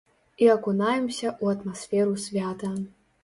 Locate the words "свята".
2.27-2.73